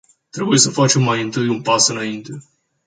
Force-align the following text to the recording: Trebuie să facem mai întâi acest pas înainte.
Trebuie 0.29 0.57
să 0.57 0.69
facem 0.69 1.01
mai 1.03 1.21
întâi 1.21 1.47
acest 1.47 1.63
pas 1.63 1.87
înainte. 1.87 2.31